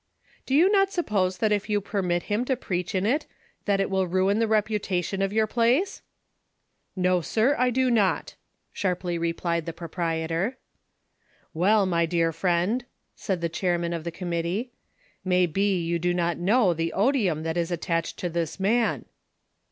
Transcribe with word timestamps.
"Do 0.47 0.55
you 0.55 0.67
not 0.71 0.91
suppose 0.91 1.37
that 1.37 1.51
if 1.51 1.69
you 1.69 1.79
permit 1.79 2.23
him 2.23 2.43
to 2.45 2.55
preach 2.55 2.95
in 2.95 3.05
it, 3.05 3.27
that 3.65 3.79
it 3.79 3.87
will 3.87 4.07
ruin 4.07 4.39
the 4.39 4.47
reputation 4.47 5.21
of 5.21 5.31
your 5.31 5.45
place?" 5.45 6.01
"Xo, 6.97 7.23
sir, 7.23 7.55
I 7.59 7.69
do 7.69 7.91
not," 7.91 8.33
sharply 8.73 9.19
replied 9.19 9.67
the 9.67 9.73
proprietor. 9.73 10.57
"Well, 11.53 11.85
my 11.85 12.07
dear 12.07 12.31
friend," 12.31 12.83
said 13.15 13.41
the 13.41 13.47
chairman 13.49 13.93
of 13.93 14.03
the 14.03 14.11
com 14.11 14.31
mittee, 14.31 14.69
"may 15.23 15.45
be 15.45 15.79
you 15.83 15.99
do 15.99 16.15
not 16.15 16.39
know 16.39 16.73
the 16.73 16.93
odium 16.93 17.43
that 17.43 17.55
is 17.55 17.71
at 17.71 17.81
tached 17.81 18.17
to 18.21 18.29
this 18.29 18.59
man." 18.59 19.05